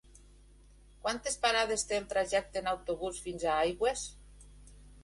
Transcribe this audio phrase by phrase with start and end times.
[1.03, 4.11] Quantes parades té el trajecte en autobús fins a Aigües?